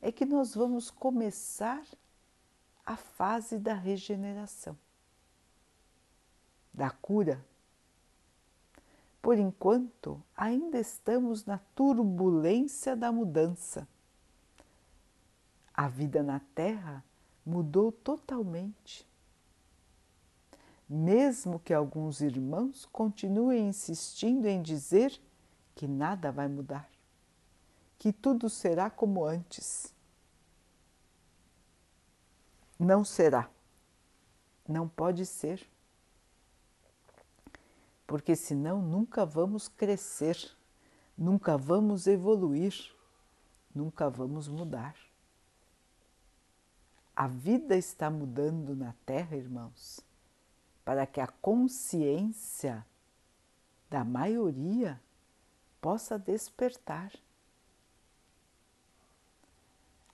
é 0.00 0.12
que 0.12 0.24
nós 0.24 0.54
vamos 0.54 0.88
começar 0.88 1.82
a 2.86 2.94
fase 2.94 3.58
da 3.58 3.74
regeneração, 3.74 4.78
da 6.72 6.90
cura. 6.90 7.44
Por 9.20 9.36
enquanto, 9.36 10.22
ainda 10.36 10.78
estamos 10.78 11.44
na 11.44 11.58
turbulência 11.74 12.94
da 12.94 13.10
mudança. 13.10 13.86
A 15.74 15.88
vida 15.88 16.22
na 16.22 16.38
Terra 16.54 17.02
mudou 17.44 17.90
totalmente. 17.90 19.07
Mesmo 20.88 21.58
que 21.60 21.74
alguns 21.74 22.20
irmãos 22.20 22.86
continuem 22.86 23.68
insistindo 23.68 24.46
em 24.46 24.62
dizer 24.62 25.20
que 25.74 25.86
nada 25.86 26.32
vai 26.32 26.48
mudar, 26.48 26.88
que 27.98 28.12
tudo 28.12 28.48
será 28.48 28.88
como 28.88 29.24
antes. 29.24 29.94
não 32.78 33.04
será. 33.04 33.50
Não 34.66 34.88
pode 34.88 35.26
ser. 35.26 35.68
Porque 38.06 38.36
senão 38.36 38.80
nunca 38.80 39.26
vamos 39.26 39.68
crescer, 39.68 40.36
nunca 41.16 41.58
vamos 41.58 42.06
evoluir, 42.06 42.74
nunca 43.74 44.08
vamos 44.08 44.48
mudar. 44.48 44.94
A 47.14 47.26
vida 47.26 47.76
está 47.76 48.08
mudando 48.08 48.76
na 48.76 48.94
Terra, 49.04 49.36
irmãos, 49.36 50.00
para 50.88 51.06
que 51.06 51.20
a 51.20 51.26
consciência 51.26 52.82
da 53.90 54.02
maioria 54.02 54.98
possa 55.82 56.18
despertar. 56.18 57.12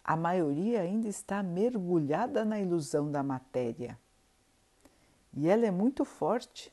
A 0.03 0.17
maioria 0.17 0.81
ainda 0.81 1.07
está 1.07 1.45
mergulhada 1.45 2.45
na 2.45 2.59
ilusão 2.59 3.09
da 3.09 3.23
matéria 3.23 3.97
e 5.33 5.49
ela 5.49 5.65
é 5.65 5.71
muito 5.71 6.05
forte. 6.05 6.73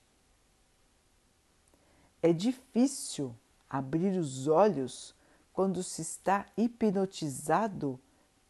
É 2.24 2.34
difícil 2.34 3.36
abrir 3.70 4.18
os 4.18 4.48
olhos 4.48 5.14
quando 5.54 5.84
se 5.84 6.02
está 6.02 6.48
hipnotizado 6.58 8.00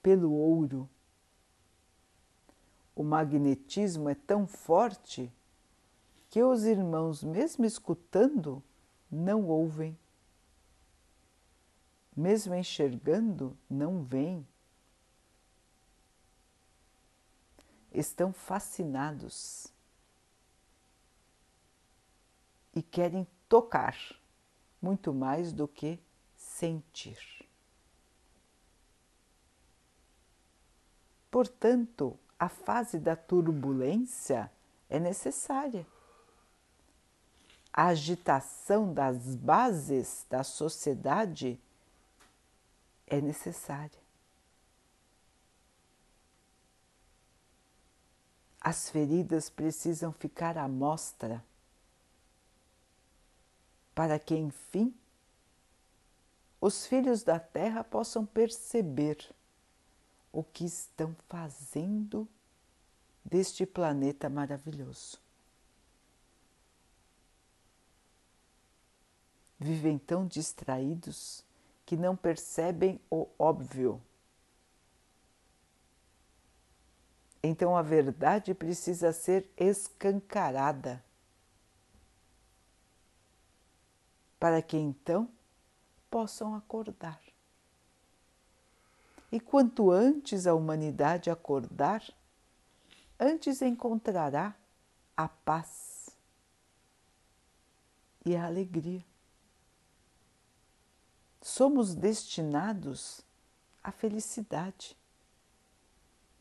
pelo 0.02 0.32
ouro. 0.32 0.90
O 2.96 3.04
magnetismo 3.04 4.08
é 4.08 4.16
tão 4.16 4.48
forte 4.48 5.30
que 6.32 6.42
os 6.42 6.64
irmãos, 6.64 7.22
mesmo 7.22 7.66
escutando, 7.66 8.64
não 9.12 9.50
ouvem. 9.50 10.00
Mesmo 12.16 12.56
enxergando, 12.56 13.58
não 13.70 14.02
veem. 14.02 14.48
Estão 17.92 18.32
fascinados 18.32 19.68
e 22.74 22.82
querem 22.82 23.28
tocar 23.50 23.98
muito 24.82 25.14
mais 25.14 25.52
do 25.52 25.68
que 25.68 26.00
sentir. 26.38 27.46
Portanto, 31.30 32.18
a 32.40 32.48
fase 32.48 32.98
da 32.98 33.18
turbulência 33.18 34.50
é 34.90 34.98
necessária 34.98 35.86
a 37.74 37.88
agitação 37.88 38.94
das 38.94 39.36
bases 39.36 40.26
da 40.30 40.44
sociedade 40.44 41.60
é 43.08 43.22
necessária. 43.22 44.00
As 48.60 48.90
feridas 48.90 49.50
precisam 49.50 50.12
ficar 50.12 50.58
à 50.58 50.68
mostra 50.68 51.44
para 53.96 54.20
que, 54.20 54.36
enfim, 54.36 54.94
os 56.60 56.86
filhos 56.86 57.24
da 57.24 57.40
terra 57.40 57.84
possam 57.84 58.26
perceber 58.26 59.18
o 60.32 60.44
que 60.44 60.66
estão 60.66 61.16
fazendo 61.28 62.28
deste 63.24 63.66
planeta 63.66 64.30
maravilhoso. 64.30 65.21
Vivem 69.62 70.00
tão 70.00 70.26
distraídos 70.26 71.46
que 71.86 71.96
não 71.96 72.16
percebem 72.16 73.00
o 73.12 73.28
óbvio. 73.38 74.02
Então 77.44 77.78
a 77.78 77.84
verdade 77.84 78.56
precisa 78.56 79.14
ser 79.14 79.48
escancarada 79.56 81.04
para 84.40 84.64
que 84.64 84.78
então 84.78 85.30
possam 86.10 86.56
acordar. 86.56 87.22
E 89.32 89.40
quanto 89.40 89.92
antes 89.92 90.48
a 90.48 90.56
humanidade 90.56 91.30
acordar, 91.30 92.04
antes 93.20 93.62
encontrará 93.62 94.56
a 95.16 95.28
paz 95.28 96.10
e 98.26 98.36
a 98.36 98.46
alegria 98.46 99.11
somos 101.42 101.96
destinados 101.96 103.26
à 103.84 103.92
felicidade. 103.92 104.96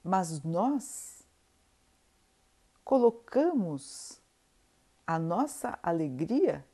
Mas 0.05 0.43
nós 0.43 1.25
colocamos 2.85 4.21
a 5.07 5.19
nossa 5.19 5.79
alegria 5.83 6.65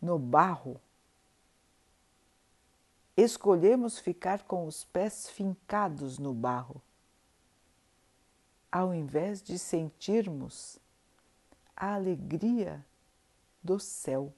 no 0.00 0.18
barro. 0.18 0.80
Escolhemos 3.16 3.98
ficar 3.98 4.42
com 4.44 4.66
os 4.66 4.84
pés 4.84 5.28
fincados 5.28 6.18
no 6.18 6.32
barro, 6.32 6.82
ao 8.70 8.94
invés 8.94 9.42
de 9.42 9.58
sentirmos 9.58 10.78
a 11.76 11.94
alegria 11.94 12.84
do 13.62 13.78
céu. 13.78 14.32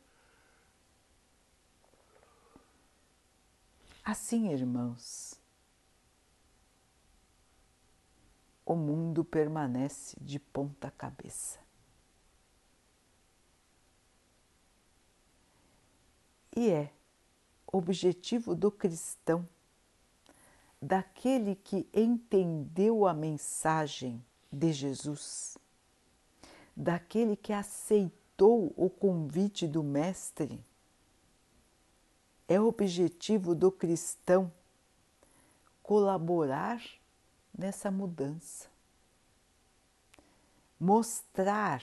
Assim, 4.04 4.50
irmãos, 4.52 5.40
o 8.66 8.74
mundo 8.74 9.24
permanece 9.24 10.14
de 10.20 10.38
ponta 10.38 10.90
cabeça. 10.90 11.58
E 16.54 16.68
é 16.68 16.92
objetivo 17.66 18.54
do 18.54 18.70
cristão, 18.70 19.48
daquele 20.80 21.56
que 21.56 21.88
entendeu 21.94 23.06
a 23.06 23.14
mensagem 23.14 24.22
de 24.52 24.70
Jesus, 24.70 25.56
daquele 26.76 27.36
que 27.36 27.54
aceitou 27.54 28.72
o 28.76 28.90
convite 28.90 29.66
do 29.66 29.82
Mestre 29.82 30.62
é 32.48 32.60
objetivo 32.60 33.54
do 33.54 33.70
cristão 33.70 34.52
colaborar 35.82 36.82
nessa 37.56 37.90
mudança, 37.90 38.68
mostrar 40.78 41.82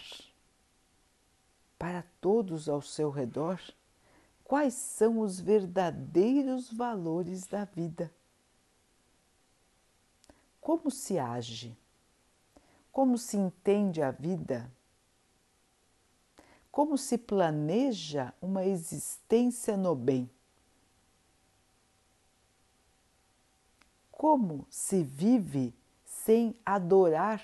para 1.77 2.03
todos 2.19 2.69
ao 2.69 2.81
seu 2.81 3.09
redor 3.09 3.59
quais 4.43 4.73
são 4.73 5.19
os 5.19 5.39
verdadeiros 5.39 6.71
valores 6.71 7.47
da 7.47 7.65
vida. 7.65 8.11
Como 10.59 10.91
se 10.91 11.17
age? 11.17 11.75
Como 12.91 13.17
se 13.17 13.37
entende 13.37 14.01
a 14.01 14.11
vida? 14.11 14.71
Como 16.71 16.97
se 16.97 17.17
planeja 17.17 18.33
uma 18.41 18.65
existência 18.65 19.75
no 19.75 19.95
bem? 19.95 20.29
Como 24.21 24.67
se 24.69 25.01
vive 25.01 25.73
sem 26.05 26.55
adorar 26.63 27.43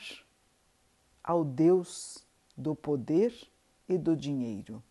ao 1.23 1.43
Deus 1.43 2.23
do 2.55 2.75
poder 2.75 3.33
e 3.89 3.97
do 3.97 4.15
dinheiro? 4.15 4.83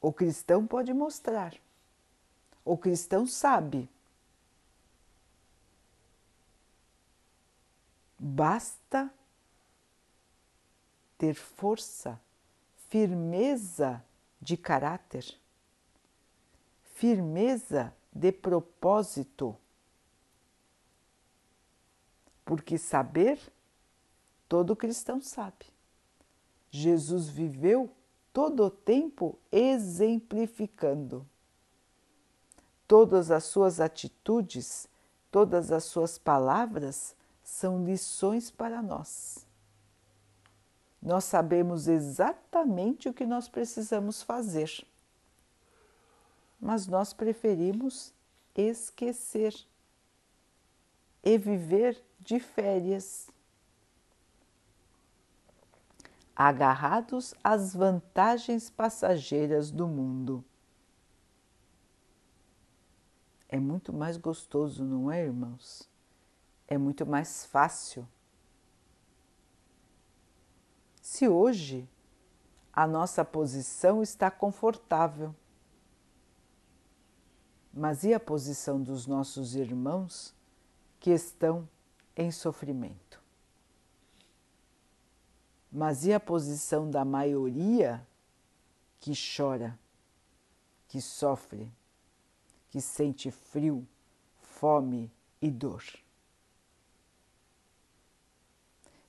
O 0.00 0.12
cristão 0.12 0.66
pode 0.66 0.92
mostrar, 0.92 1.54
o 2.64 2.76
cristão 2.76 3.24
sabe. 3.24 3.88
Basta 8.18 9.08
ter 11.16 11.34
força, 11.34 12.20
firmeza 12.88 14.04
de 14.42 14.56
caráter, 14.56 15.38
firmeza 16.96 17.94
de 18.16 18.32
propósito. 18.32 19.56
Porque 22.44 22.78
saber, 22.78 23.38
todo 24.48 24.76
cristão 24.76 25.20
sabe. 25.20 25.66
Jesus 26.70 27.28
viveu 27.28 27.90
todo 28.32 28.64
o 28.64 28.70
tempo 28.70 29.38
exemplificando. 29.50 31.26
Todas 32.86 33.30
as 33.30 33.44
suas 33.44 33.80
atitudes, 33.80 34.88
todas 35.30 35.72
as 35.72 35.84
suas 35.84 36.18
palavras 36.18 37.16
são 37.42 37.84
lições 37.84 38.50
para 38.50 38.80
nós. 38.80 39.46
Nós 41.02 41.24
sabemos 41.24 41.88
exatamente 41.88 43.08
o 43.08 43.14
que 43.14 43.26
nós 43.26 43.48
precisamos 43.48 44.22
fazer 44.22 44.86
mas 46.60 46.86
nós 46.86 47.12
preferimos 47.12 48.14
esquecer 48.54 49.54
e 51.22 51.36
viver 51.36 52.02
de 52.20 52.40
férias, 52.40 53.28
agarrados 56.34 57.34
às 57.42 57.74
vantagens 57.74 58.68
passageiras 58.70 59.70
do 59.70 59.86
mundo. 59.86 60.44
É 63.48 63.58
muito 63.58 63.92
mais 63.92 64.16
gostoso, 64.16 64.84
não 64.84 65.10
é, 65.10 65.24
irmãos? 65.24 65.88
É 66.68 66.76
muito 66.76 67.06
mais 67.06 67.46
fácil. 67.46 68.06
Se 71.00 71.28
hoje 71.28 71.88
a 72.72 72.86
nossa 72.86 73.24
posição 73.24 74.02
está 74.02 74.30
confortável, 74.30 75.34
mas 77.76 78.04
e 78.04 78.14
a 78.14 78.18
posição 78.18 78.82
dos 78.82 79.06
nossos 79.06 79.54
irmãos 79.54 80.34
que 80.98 81.10
estão 81.10 81.68
em 82.16 82.30
sofrimento? 82.30 83.20
Mas 85.70 86.06
e 86.06 86.14
a 86.14 86.18
posição 86.18 86.90
da 86.90 87.04
maioria 87.04 88.04
que 88.98 89.12
chora, 89.12 89.78
que 90.88 91.02
sofre, 91.02 91.70
que 92.70 92.80
sente 92.80 93.30
frio, 93.30 93.86
fome 94.40 95.12
e 95.42 95.50
dor? 95.50 95.84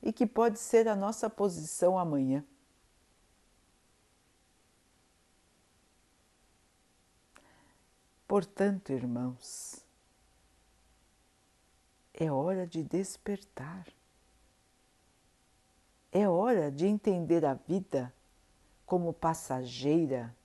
E 0.04 0.12
que 0.12 0.26
pode 0.26 0.60
ser 0.60 0.90
a 0.90 0.96
nossa 0.96 1.30
posição 1.30 1.98
amanhã. 1.98 2.44
Portanto, 8.28 8.92
irmãos, 8.92 9.86
é 12.14 12.32
hora 12.32 12.68
de 12.68 12.84
despertar. 12.84 13.88
É 16.12 16.28
hora 16.28 16.72
de 16.72 16.86
entender 16.86 17.46
a 17.46 17.54
vida 17.54 18.14
como 18.86 19.14
passageira, 19.14 20.36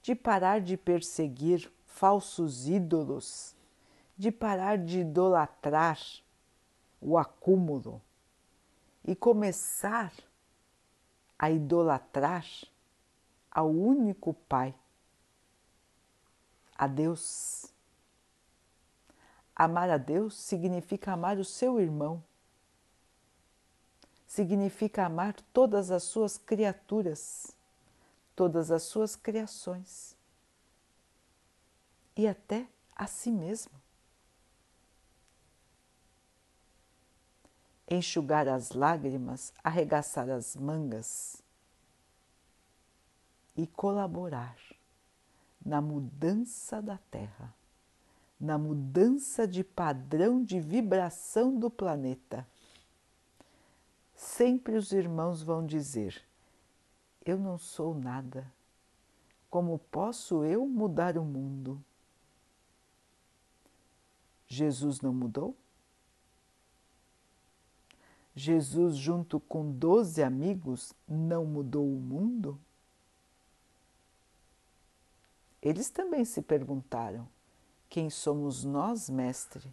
de 0.00 0.14
parar 0.14 0.60
de 0.60 0.76
perseguir 0.76 1.70
falsos 1.86 2.68
ídolos, 2.68 3.54
de 4.16 4.30
parar 4.30 4.78
de 4.78 5.00
idolatrar 5.00 5.98
o 7.00 7.18
acúmulo 7.18 8.00
e 9.04 9.14
começar 9.16 10.12
a 11.38 11.50
idolatrar 11.50 12.46
ao 13.50 13.68
único 13.68 14.32
Pai, 14.48 14.74
a 16.76 16.86
Deus. 16.86 17.66
Amar 19.54 19.90
a 19.90 19.98
Deus 19.98 20.34
significa 20.34 21.12
amar 21.12 21.38
o 21.38 21.44
seu 21.44 21.80
irmão 21.80 22.22
significa 24.32 25.04
amar 25.04 25.34
todas 25.52 25.90
as 25.90 26.04
suas 26.04 26.38
criaturas, 26.38 27.54
todas 28.34 28.70
as 28.70 28.82
suas 28.82 29.14
criações 29.14 30.16
e 32.16 32.26
até 32.26 32.66
a 32.96 33.06
si 33.06 33.30
mesmo. 33.30 33.72
Enxugar 37.86 38.48
as 38.48 38.70
lágrimas, 38.70 39.52
arregaçar 39.62 40.30
as 40.30 40.56
mangas 40.56 41.42
e 43.54 43.66
colaborar 43.66 44.56
na 45.64 45.80
mudança 45.80 46.82
da 46.82 46.98
Terra, 47.10 47.54
na 48.40 48.58
mudança 48.58 49.46
de 49.46 49.62
padrão 49.62 50.42
de 50.44 50.60
vibração 50.60 51.58
do 51.58 51.70
planeta 51.70 52.46
Sempre 54.22 54.76
os 54.76 54.92
irmãos 54.92 55.42
vão 55.42 55.66
dizer: 55.66 56.22
Eu 57.24 57.36
não 57.36 57.58
sou 57.58 57.92
nada. 57.92 58.46
Como 59.50 59.80
posso 59.90 60.44
eu 60.44 60.64
mudar 60.64 61.18
o 61.18 61.24
mundo? 61.24 61.82
Jesus 64.46 65.00
não 65.00 65.12
mudou? 65.12 65.56
Jesus, 68.34 68.96
junto 68.96 69.40
com 69.40 69.72
doze 69.72 70.22
amigos, 70.22 70.94
não 71.08 71.44
mudou 71.44 71.84
o 71.84 72.00
mundo? 72.00 72.58
Eles 75.62 75.88
também 75.88 76.24
se 76.24 76.42
perguntaram: 76.42 77.28
quem 77.88 78.10
somos 78.10 78.64
nós, 78.64 79.08
Mestre, 79.08 79.72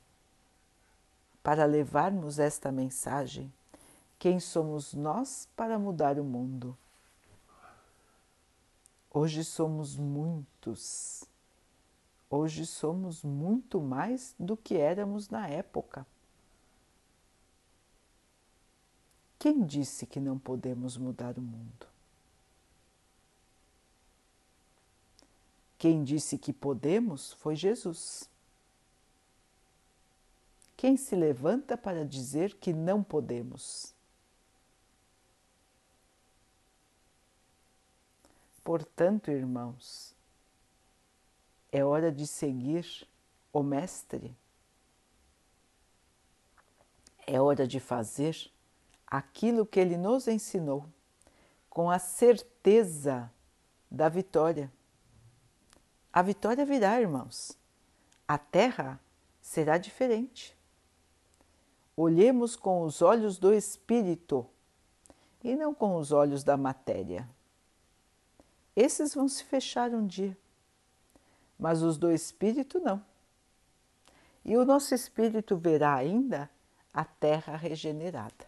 para 1.41 1.65
levarmos 1.65 2.37
esta 2.37 2.71
mensagem? 2.71 3.51
Quem 4.19 4.39
somos 4.39 4.93
nós 4.93 5.47
para 5.55 5.79
mudar 5.79 6.19
o 6.19 6.23
mundo? 6.23 6.77
Hoje 9.11 9.43
somos 9.43 9.95
muitos. 9.95 11.23
Hoje 12.29 12.65
somos 12.67 13.23
muito 13.23 13.81
mais 13.81 14.35
do 14.37 14.55
que 14.55 14.77
éramos 14.77 15.29
na 15.29 15.47
época. 15.47 16.05
Quem 19.39 19.65
disse 19.65 20.05
que 20.05 20.19
não 20.19 20.37
podemos 20.37 20.95
mudar 20.97 21.39
o 21.39 21.41
mundo? 21.41 21.88
Quem 25.79 26.03
disse 26.03 26.37
que 26.37 26.51
podemos 26.51 27.31
foi 27.31 27.55
Jesus. 27.55 28.29
Quem 30.75 30.97
se 30.97 31.15
levanta 31.15 31.77
para 31.77 32.05
dizer 32.05 32.55
que 32.55 32.73
não 32.73 33.01
podemos? 33.01 33.93
Portanto, 38.61 39.31
irmãos, 39.31 40.13
é 41.71 41.83
hora 41.83 42.11
de 42.11 42.27
seguir 42.27 43.07
o 43.53 43.63
Mestre, 43.63 44.35
é 47.25 47.39
hora 47.39 47.65
de 47.65 47.79
fazer 47.79 48.51
aquilo 49.07 49.65
que 49.65 49.79
ele 49.79 49.95
nos 49.95 50.27
ensinou, 50.27 50.85
com 51.69 51.89
a 51.89 51.99
certeza 51.99 53.31
da 53.89 54.09
vitória. 54.09 54.69
A 56.11 56.21
vitória 56.21 56.65
virá, 56.65 56.99
irmãos. 56.99 57.57
A 58.27 58.37
terra 58.37 58.99
será 59.41 59.77
diferente. 59.77 60.57
Olhemos 61.95 62.55
com 62.55 62.83
os 62.83 63.01
olhos 63.01 63.37
do 63.37 63.53
Espírito 63.53 64.45
e 65.43 65.55
não 65.55 65.73
com 65.73 65.95
os 65.95 66.11
olhos 66.11 66.43
da 66.43 66.57
matéria. 66.57 67.27
Esses 68.75 69.13
vão 69.13 69.27
se 69.27 69.43
fechar 69.43 69.91
um 69.91 70.05
dia, 70.05 70.37
mas 71.57 71.81
os 71.81 71.97
do 71.97 72.11
espírito 72.11 72.79
não. 72.79 73.03
E 74.45 74.55
o 74.55 74.63
nosso 74.63 74.95
espírito 74.95 75.57
verá 75.57 75.95
ainda 75.95 76.49
a 76.93 77.03
terra 77.03 77.55
regenerada. 77.55 78.47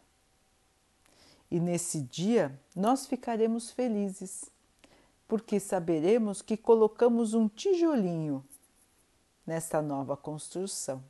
E 1.50 1.60
nesse 1.60 2.02
dia 2.02 2.58
nós 2.74 3.06
ficaremos 3.06 3.72
felizes, 3.72 4.50
porque 5.32 5.62
saberemos 5.62 6.42
que 6.42 6.58
colocamos 6.58 7.34
um 7.34 7.48
tijolinho 7.48 8.44
nesta 9.48 9.82
nova 9.82 10.18
construção, 10.18 11.02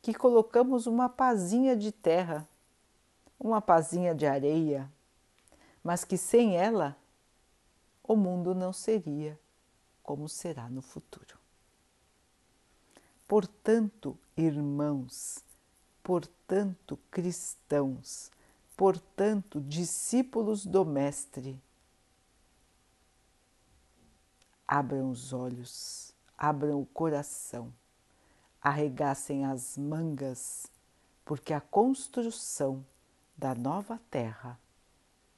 que 0.00 0.14
colocamos 0.14 0.86
uma 0.86 1.06
pazinha 1.06 1.76
de 1.76 1.92
terra, 1.92 2.48
uma 3.38 3.60
pazinha 3.60 4.14
de 4.14 4.26
areia, 4.26 4.90
mas 5.84 6.02
que 6.02 6.16
sem 6.16 6.56
ela 6.56 6.96
o 8.02 8.16
mundo 8.16 8.54
não 8.54 8.72
seria 8.72 9.38
como 10.02 10.26
será 10.26 10.70
no 10.70 10.80
futuro. 10.80 11.38
Portanto, 13.26 14.16
irmãos, 14.34 15.44
portanto, 16.02 16.98
cristãos, 17.10 18.30
portanto, 18.74 19.60
discípulos 19.60 20.64
do 20.64 20.86
Mestre, 20.86 21.60
abram 24.68 25.10
os 25.10 25.32
olhos, 25.32 26.14
abram 26.36 26.78
o 26.82 26.84
coração, 26.84 27.72
arregassem 28.60 29.46
as 29.46 29.78
mangas, 29.78 30.70
porque 31.24 31.54
a 31.54 31.60
construção 31.60 32.84
da 33.34 33.54
nova 33.54 33.98
terra 34.10 34.60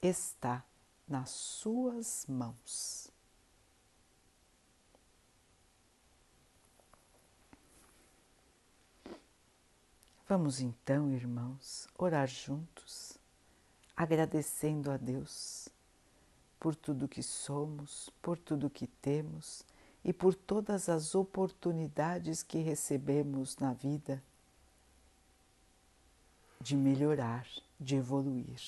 está 0.03 0.65
nas 1.07 1.31
suas 1.31 2.27
mãos. 2.27 3.09
Vamos 10.29 10.61
então, 10.61 11.11
irmãos, 11.13 11.89
orar 11.97 12.27
juntos, 12.27 13.19
agradecendo 13.97 14.91
a 14.91 14.97
Deus 14.97 15.69
por 16.61 16.77
tudo 16.77 17.09
que 17.09 17.23
somos, 17.23 18.11
por 18.21 18.39
tudo 18.39 18.71
que 18.71 18.87
temos 18.87 19.65
e 20.05 20.13
por 20.13 20.35
todas 20.35 20.91
as 20.91 21.15
oportunidades 21.15 22.43
que 22.43 22.59
recebemos 22.59 23.57
na 23.57 23.73
vida 23.73 24.23
de 26.61 26.77
melhorar, 26.77 27.47
de 27.81 27.97
evoluir. 27.97 28.61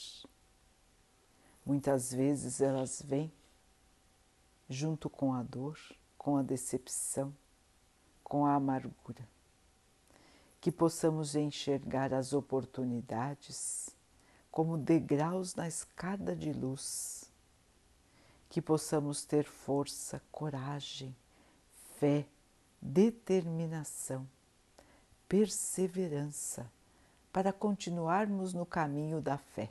Muitas 1.65 2.13
vezes 2.13 2.61
elas 2.61 3.03
vêm 3.05 3.31
junto 4.69 5.11
com 5.11 5.35
a 5.35 5.43
dor, 5.43 5.79
com 6.17 6.37
a 6.37 6.43
decepção, 6.43 7.33
com 8.25 8.47
a 8.47 8.55
amargura. 8.55 9.29
Que 10.61 10.73
possamos 10.73 11.35
enxergar 11.35 12.15
as 12.15 12.33
oportunidades 12.33 13.91
como 14.51 14.79
degraus 14.79 15.55
na 15.55 15.69
escada 15.69 16.35
de 16.35 16.53
luz. 16.53 17.22
Que 18.53 18.61
possamos 18.61 19.25
ter 19.25 19.45
força, 19.45 20.21
coragem, 20.31 21.17
fé, 21.99 22.27
determinação, 22.83 24.29
perseverança 25.27 26.71
para 27.33 27.51
continuarmos 27.51 28.53
no 28.53 28.67
caminho 28.67 29.23
da 29.23 29.39
fé, 29.39 29.71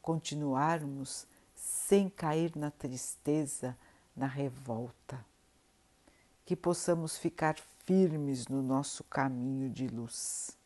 continuarmos 0.00 1.26
sem 1.56 2.08
cair 2.08 2.54
na 2.54 2.70
tristeza, 2.70 3.76
na 4.14 4.28
revolta. 4.28 5.18
Que 6.46 6.54
possamos 6.54 7.18
ficar 7.18 7.56
firmes 7.84 8.46
no 8.46 8.62
nosso 8.62 9.02
caminho 9.02 9.68
de 9.68 9.88
luz. 9.88 10.56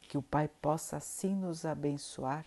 Que 0.00 0.16
o 0.16 0.22
Pai 0.22 0.46
possa 0.46 0.98
assim 0.98 1.34
nos 1.34 1.64
abençoar 1.64 2.46